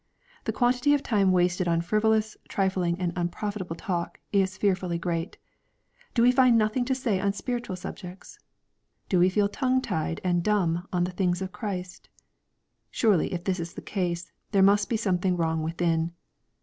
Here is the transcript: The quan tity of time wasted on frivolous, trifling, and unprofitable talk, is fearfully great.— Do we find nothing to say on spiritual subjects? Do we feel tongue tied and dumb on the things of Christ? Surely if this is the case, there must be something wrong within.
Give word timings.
The 0.45 0.51
quan 0.51 0.73
tity 0.73 0.95
of 0.95 1.03
time 1.03 1.31
wasted 1.31 1.67
on 1.67 1.79
frivolous, 1.81 2.35
trifling, 2.49 2.99
and 2.99 3.13
unprofitable 3.15 3.75
talk, 3.75 4.19
is 4.33 4.57
fearfully 4.57 4.97
great.— 4.97 5.37
Do 6.15 6.23
we 6.23 6.31
find 6.31 6.57
nothing 6.57 6.85
to 6.85 6.95
say 6.95 7.19
on 7.19 7.33
spiritual 7.33 7.75
subjects? 7.75 8.39
Do 9.09 9.19
we 9.19 9.29
feel 9.29 9.47
tongue 9.47 9.79
tied 9.79 10.19
and 10.23 10.41
dumb 10.41 10.87
on 10.91 11.03
the 11.03 11.11
things 11.11 11.39
of 11.39 11.51
Christ? 11.51 12.09
Surely 12.89 13.31
if 13.31 13.43
this 13.43 13.59
is 13.59 13.75
the 13.75 13.81
case, 13.83 14.31
there 14.49 14.63
must 14.63 14.89
be 14.89 14.97
something 14.97 15.37
wrong 15.37 15.61
within. 15.61 16.13